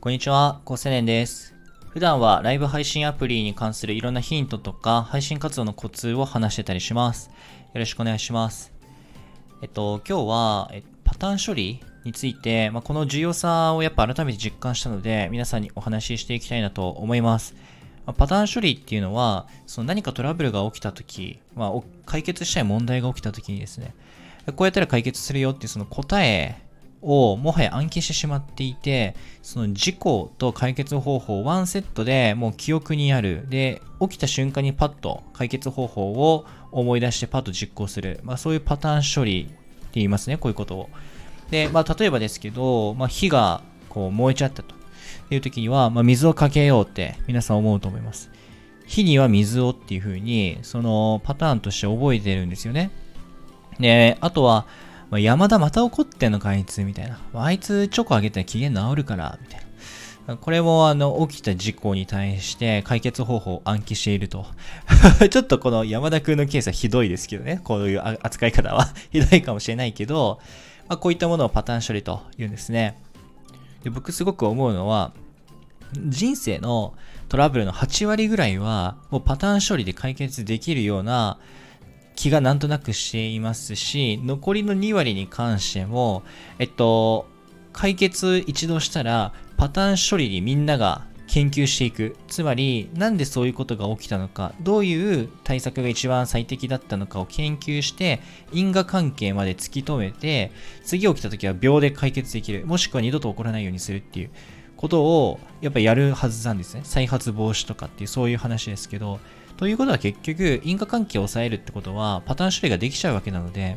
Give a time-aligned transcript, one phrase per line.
[0.00, 1.56] こんにちは、高青年です。
[1.88, 7.30] 普段はライブ配信アプリに関するいろんなヒントとか配信活動のコツを話してたりします。
[7.74, 8.72] よろしくお願いします。
[9.60, 10.70] えっと、今日は
[11.02, 17.56] パターン処理について、まあ、この重要さをやっぱ改めて実感したので、皆さんにお話ししていきたいなと思います。
[18.06, 23.96] まパターン処理っていうのは、その何かトラブルが起きたとき、まあ、解決したい問題が起きたときにですね、
[24.54, 26.67] こうやったら解決するよっていうその答え
[27.02, 33.46] をもはや暗記してしまっていて、その事故と解決方法ワンセットでもう記憶にある。
[33.48, 38.20] で、起きた瞬間にパッと解決方法を思い出してパッと実行する。
[38.22, 39.54] まあそういうパターン処理って
[39.94, 40.90] 言いますね、こういうことを。
[41.50, 44.74] で、まあ例えばですけど、まあ火がこう燃えちゃったと
[45.30, 48.30] いう時には、まあ水をかけようって皆さん思うと思います。
[48.86, 52.90] 火には水をっていう風に、そのパターンとして覚えてるんですよね。
[53.78, 54.66] で、あとは、
[55.10, 57.18] まあ、山田また怒ってんのかあいつみたいな。
[57.34, 59.68] あいつチョコあげたら機嫌治るから、みたいな。
[60.36, 64.44] これもあの起きた事故に対して解決方法を暗記していると。
[65.30, 67.60] ちょっとこの山田くんのケースはひどいですけどね。
[67.64, 70.40] こういう扱い方は ひどいかもしれないけど、
[70.86, 72.98] まあ、こういったものをパターン処理と言うんですね。
[73.82, 75.12] で僕すごく思うのは、
[75.94, 76.92] 人生の
[77.30, 81.38] トラブルの8割ぐらいはもうパターン処理で解決できるような
[82.18, 86.24] 気がなんとなくしていますし、残りの2割に関しても、
[86.58, 87.28] えっと、
[87.72, 92.16] 解決一度したら、パターン処理にみんなが研究していく。
[92.26, 100.50] つまり、なんでそういうことが起きたのか、どういう対策が一番最適だったのかを研究して、因果関係まで突き止めて、
[100.82, 102.66] 次起きた時は秒で解決できる。
[102.66, 104.30] もしくは二度と起こらないようにするっていう
[104.76, 106.80] ことを、やっぱりやるはずなんですね。
[106.82, 109.20] 再発防止とかっていう、そういう話ですけど、
[109.58, 113.76] ということは結局、因果関係を抑えるってことは、パターン処理ができちゃうわけなので、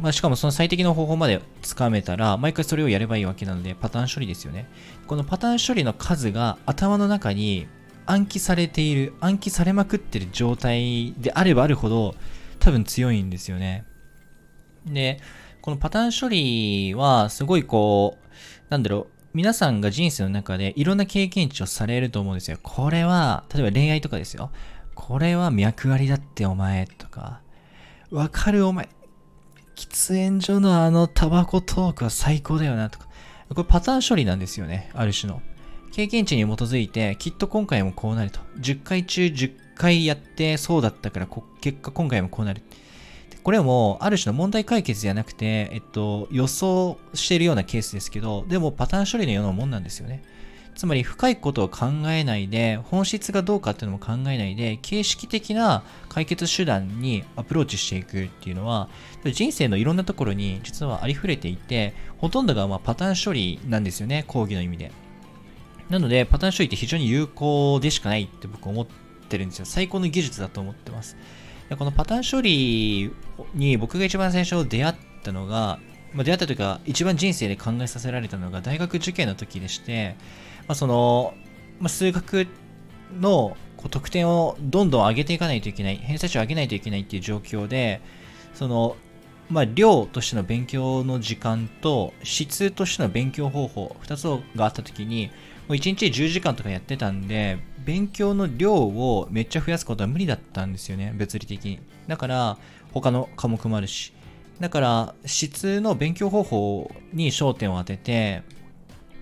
[0.00, 4.68] まあ、しかもその最適な方法までつかめたら、毎回それをやればいいわけなので、パターン処理ですよね。
[5.06, 7.68] このパターン処理の数が頭の中に
[8.06, 12.16] 暗記されている、暗記されまくってる状態であればあるほど、
[12.58, 13.84] 多分強いんですよね。
[14.84, 15.20] で、
[15.62, 18.26] このパターン処理は、すごいこう、
[18.68, 22.56] なんだろう、皆さんが人生の中でいろんな経験値をされると思うんですよ。
[22.62, 24.50] これは、例えば恋愛とかですよ。
[24.94, 27.42] これは脈ありだってお前とか、
[28.10, 28.88] わかるお前、
[29.74, 33.08] 喫煙所のあのタバコトークは最高だよなとか、
[33.50, 34.90] これパターン処理なんですよね。
[34.94, 35.42] ある種の。
[35.92, 38.40] 経験値に基づいて、きっと今回もこうなると。
[38.60, 41.28] 10回中10回やってそうだったから、
[41.60, 42.62] 結果今回もこうなる。
[43.42, 50.24] これも、ある種の問題解決じゃなくて、えっと、予想しているようなケースですけど、でもパターン処理のようなもんなんですよね。
[50.74, 58.88] つまり、深いことを考えないで、本質がどうかっていうのも考えないで、形式的な解決手段にアプローチしていくっていうのは、
[59.32, 64.92] 人生のいろんなところに実はありふれていて、ほとんどがまパターン処理なんですよね、講義の意味で。
[65.88, 68.86] なので、パターン処理って非常に有効でしかないって僕思っ
[69.28, 69.64] てるんですよ。
[69.64, 71.16] 最高の技術だと思ってます。
[71.68, 73.12] でこのパターン処理
[73.54, 75.80] に僕が一番最初出会ったのが、
[76.12, 80.16] まあ、出会ったというか、一番人生で考えさせられたのが大学受験の時でして、
[80.68, 81.34] まあ、その、
[81.80, 82.46] まあ、数学
[83.20, 88.00] のこう得点をどんどん上げていかないといけない、偏差値を上げないといけないっていう状況で、
[88.54, 88.96] その、
[89.50, 95.26] まあ、量としての勉強の時間と質としての勉強方法、2つがあった時に、
[95.68, 101.78] もう1日10時間とかやってたんで、勉強の量をめっちゃ増やすことは無理だったんですよね、物理的に。
[102.08, 102.58] だから、
[102.92, 104.12] 他の科目もあるし。
[104.58, 108.42] だから、質の勉強方法に焦点を当てて、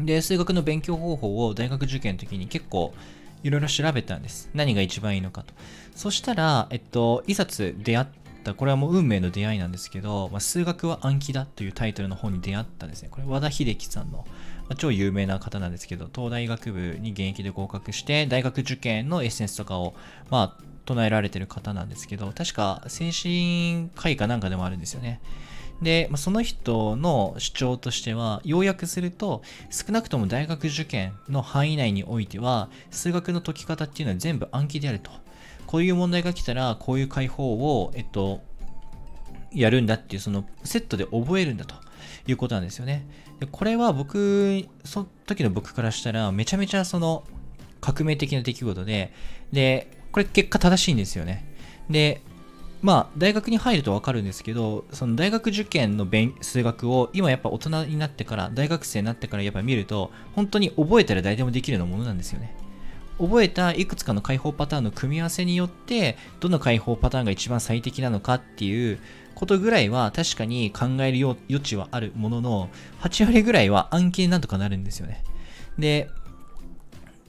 [0.00, 2.94] で、数学の勉強方法を大学受験の時に結構
[3.42, 4.48] いろいろ調べたんです。
[4.54, 5.52] 何が一番いいのかと。
[5.94, 8.06] そしたら、えっと、いさつ出会っ
[8.46, 13.08] た、これはもう運命の出会いなんですけど、まあ、数学は暗記だというタイトルの本に出会ったですね。
[13.10, 14.26] これ和田秀樹さんの、
[14.68, 19.94] まあ、超有名な方なんですけど、東大学部に現役で合格して、大学受験のエッセンスとかを、
[20.30, 25.20] まあ、唱えられてる方なんですけど、確か精神科医かなんかでもあるんですよね。
[25.82, 35.10] で、まあ、その人の主張としては、要約すると、少なくとも大学受験の範囲内においては、数学の解き方っていうのは全部暗記であると。
[35.66, 38.40] こういう問題が来たら、こういう解法を、えっと、
[39.52, 41.74] やるんだっていう、そのセットで覚えるんだと
[42.26, 43.06] いうことなんですよね。
[43.40, 47.24] でこれは僕、その時の僕からしたら、めちゃめちゃその
[47.80, 49.12] 革命的な出来事で、
[49.52, 51.44] で、これ結果正しいんですよね。
[51.90, 52.22] で、
[52.82, 62.54] まあ、大学に入るとわかるんですけど、その大学受験の勉数学を今やっぱ大人になってから、大学生になってからやっぱ見ると、本当に覚えたら誰でもできるようなものなんですよね。
[63.18, 68.98] 覚えたいくつかの解放パターンの組み合わせによって、どの解放パターンが一番最適なのかっていう
[69.34, 72.68] ことぐらいは確かに考える余地はあるものの、
[73.00, 75.24] 8割ぐらいは暗記になんとかなるんですよね。
[75.78, 76.10] で、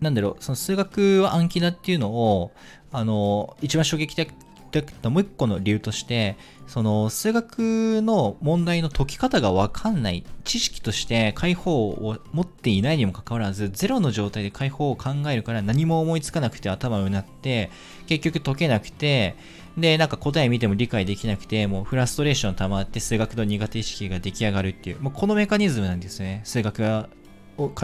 [0.00, 2.52] なんだろう、その数学は暗記だっていうのを、
[2.92, 4.30] あの、一番衝撃的
[4.80, 6.36] ったもう一個の理由として、
[6.66, 17.70] その数学の問題の解き方がわかんない、知識として解放を持っていないにもかかわらず、ゼロの状態で解放を考えるから何も思いつかなくて頭をうなって、
[18.06, 19.36] 結局解けなくて、
[19.76, 26.42] で、なんか答え見ても理解できなくて、もうフラストレーション溜まって数学の苦手意識が出来上がるっていう、もうこのメカニズムなんですね。
[26.44, 27.08] 数学か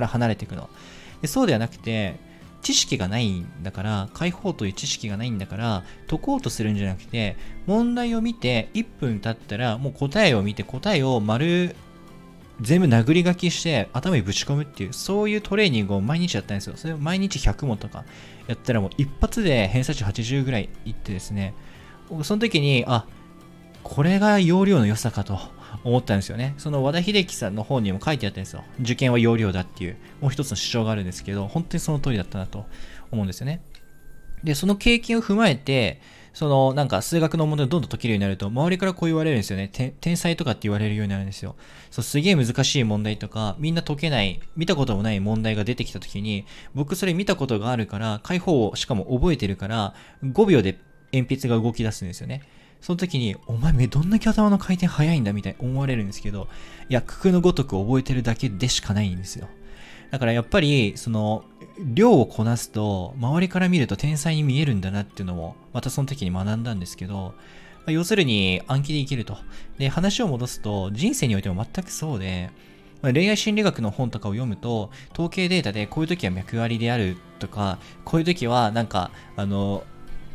[0.01, 0.69] ら離れていくの。
[1.23, 2.21] でそうではなくて、
[2.63, 11.75] 知識がないんだから、解放という知識がないんだから、解こうとするんじゃなくて、問題を見て1分経ったら、もう答えを見て答えを丸、
[12.61, 16.77] 全部殴り書きして頭にぶち込むっていう、そういうトレーニングを毎日やったんですよ。
[16.77, 18.05] それを毎日100問とか
[18.49, 21.55] やったらもう一発で偏差値80ぐらいいってですね、
[22.23, 23.07] その時に、あ、
[23.85, 25.39] これが容量の良さかと。
[25.85, 26.55] 思ったんですよね。
[26.59, 28.65] その和田秀樹さんの本にも書いてあったんですよ。
[28.81, 32.67] 受験は要領だっていう、もう一つの主張があるんですけど、本当にその通りだったなと
[33.11, 33.63] 思うんですよね。
[34.45, 36.01] で、その経験を踏まえて、
[36.33, 39.69] そのなんか数学の問題をどんどん解けるようになると、周りからこう言われるんですよね。
[40.01, 41.57] 天才とかって言われるようになるんですよ。
[41.91, 46.45] そう、すげえ難しい問題とか、みんな解けない、見たこともない問題が出てきた時に、
[46.75, 50.79] 僕それ見たことがあるから、解放をしかも覚えてるから、5秒で
[51.13, 52.43] 鉛筆が動き出すんですよね。
[52.81, 56.49] その時に、お前めどんだけ頭の回転早いんだみたいに思われるんですけど、
[56.89, 59.49] いや、九九のごとく覚えてるだけでしかないんですよ。
[60.11, 61.45] だからやっぱり、その、
[61.79, 67.35] 量をこなすと、周りから見ると天才に見えるんだなっていうのも、またその時に学んだんですけど、
[67.85, 69.37] ま、要するに暗記でいけると。
[69.79, 72.51] で、話を戻すと、人生においても全くそうで、
[73.03, 79.85] まあ、恋愛心理学の本とかを読むと、統計データでこういう時は脈ありであるとか、こういう時はなんか、あの、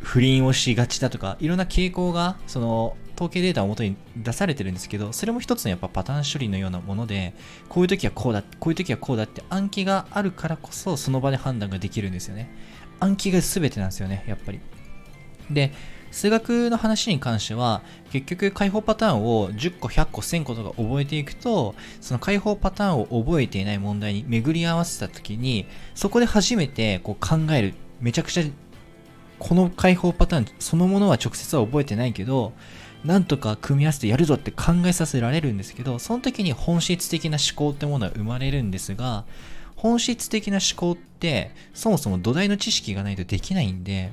[0.03, 7.33] 不倫をしがちだとか、いろんな傾向が、その、統計データをもとに出されてるんですけど、それも一つのやっぱパターン処理のようなもので、
[7.69, 12.53] こういう時はこうだ、こういう時はこうだって暗記があるからこそ、その場で判断ができるんですよね。
[12.99, 14.59] 暗記が全てなんですよね、やっぱり。
[15.49, 15.71] で、
[16.11, 25.65] 数学の話に関しては、結局解放パターンを10個、100個、1000個とか覚えていくと、その解放パターンを覚えていない問題に巡り合わせた時に、
[25.95, 28.43] そこで初めてこう考える、めちゃくちゃ
[29.43, 32.53] この解放パターンそのものは直接は覚えてないけど、
[33.03, 39.25] なんとか組み合わせてやるぞって考えさせられるんですけど、その時に本質的な思考ってものは生まれるんですが、
[39.75, 44.11] 本質的な思考ってそもそも土台の知識がないとできないんで、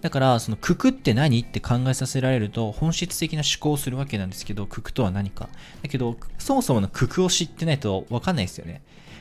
[0.00, 5.48] だから、その、くくって何って考えさせられると、本質的な思考をするわけなんですけど、くくとは何か。
[5.82, 8.80] だけど、そもそものくくを知ってないとわかんないですよね。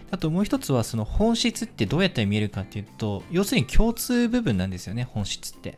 [0.09, 5.77] あともう一つはその本質ってどうやって見えるかっていうと、要するに共通部分なんですよね、本質って。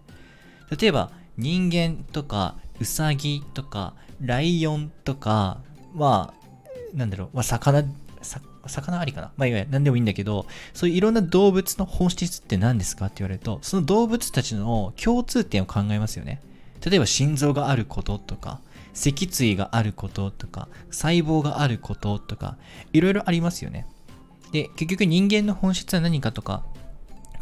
[0.79, 5.61] 例えば人間とかウサギとかライオンとか、
[5.93, 6.33] ま
[6.93, 7.83] あ、なんだろう、まあ、魚、
[8.67, 9.31] 魚ありかな？
[9.35, 16.41] まあいわゆる何でもいいんだけど、そういういろんな動物の本質って何ですかって言われると、その動物たちの共通点を考えますよね。
[16.85, 18.59] 例えば心臓があることとか、
[18.93, 22.57] 脊椎があることとか、細胞があることとか、
[22.93, 23.87] いろいろありますよね。
[24.51, 26.63] で、結局人間の本質は何かとか、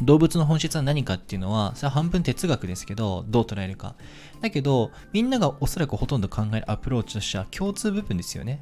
[0.02, 3.96] 動物の本質は何かっていうのは、それは半分哲学ですけど、どう捉えるか。
[4.42, 8.62] だけど、みんながおそらくほとんど考えるアプローチとしては共通部分ですよね。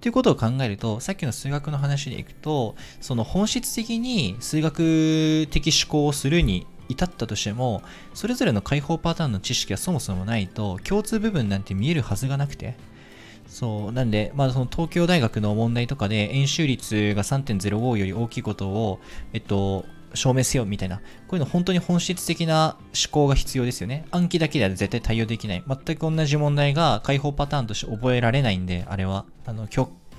[0.00, 12.76] ということを考えると、さっきの数学の話でいくと、その本質的に数学的思考をするに至ったとしても、それぞれの解放パターンの知識がそもそもないと、共通部分なんて見えるはずがなくて、
[13.56, 19.00] そう、なんで、まあその東京大学の問題とかで円周率が3.05より大きいことを、
[19.32, 24.04] えっと、証明せよみたいな、こういうの本当に本質的な思考が必要ですよね。
[24.10, 25.64] 暗記だけでは絶対対応できない。
[25.66, 29.24] 全く同じ問題が解放パターンとして覚えられないんで、あれは。
[29.46, 29.66] あの、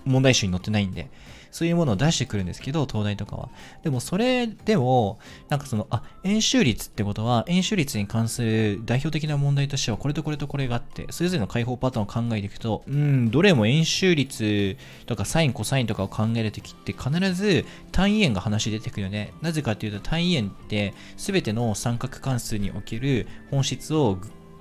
[0.04, 1.12] 問題集に載ってないんで。
[1.52, 3.50] そういうものを出してくるんですけど、東大とかは。
[3.84, 19.34] でもそれでも、なんかその、あ、円周率ってことは、円周率に関する代表的な問題としては、これとこれとこれがあって、それぞれの解放パターンを考えていくと、うん、どれも円周率とかサイン、コサインとかを考えるときって必ず単位円が話出てくるよね。
[19.42, 24.18] なぜかっていうと単位円って全ての三角関数における本質を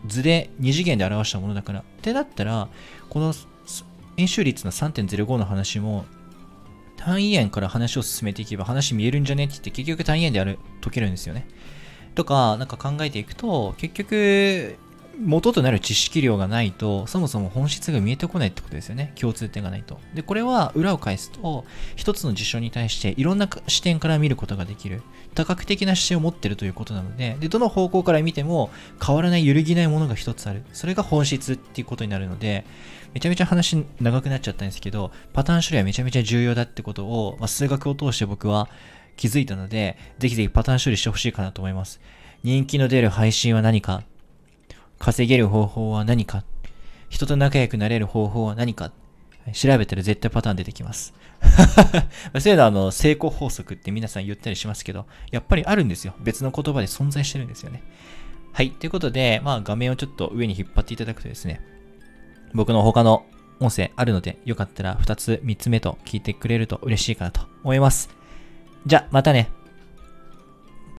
[0.07, 1.81] 図で2次元で表したものだから。
[1.81, 2.69] ってだったら、
[3.09, 3.35] この
[4.17, 6.07] 円周率の3.05の話も
[6.97, 11.47] 単位円から話を進めていけば話見えるんじゃねって言って結局単位円である、解けるんですよね。
[12.15, 14.77] とか、なんか考えていくと、結局、
[15.19, 19.13] 元となる知識量がないと、そもそも本質が見えてこないってことですよね。
[19.15, 19.99] 共通点がないと。
[20.15, 25.03] で、これは裏を返すと、一つの事象に対していろんな視点から見ることができる。
[25.35, 28.71] 多角的な視点を持ってるということなので、で、どの方向から見ても
[29.05, 30.63] 変わらない揺るぎないものが一つある。
[30.73, 32.65] それが本質っていうことになるので、
[33.15, 38.69] めちゃめちゃ話長くなっちゃったんですけど、パターン処理はめちゃめちゃ重要だってことを、まあ、数学を通して僕は
[39.17, 42.01] 気づいたので、ぜひぜひパターン処理してほしいかなと思います。
[42.43, 44.03] 人気の出る配信は何か
[44.99, 46.45] 稼げる方法は何か？
[47.09, 48.93] 人と仲良くなれる方法は何か？
[49.53, 51.15] 調べたら絶対パターン出てきます。
[52.41, 56.15] そういうのはあの、成功法則って皆さん言ったりしますけど、やっぱりあるんですよ。
[56.21, 57.85] 別の言葉で存在してるんですよね。
[58.53, 58.73] はい。
[58.73, 61.61] ということで、まあ画面をちょっと上に引っ張っていただくとですね、
[62.55, 63.25] 僕の他の
[63.61, 68.11] 音声あるので、よかったら2つ、3つ目と聞いてくれると嬉しいかなと思います。
[68.85, 69.51] じゃ、またね。